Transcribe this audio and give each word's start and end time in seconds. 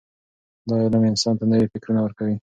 دا 0.67 0.75
علم 0.85 1.03
انسان 1.11 1.33
ته 1.39 1.45
نوي 1.51 1.67
فکرونه 1.73 1.99
ورکوي. 2.03 2.35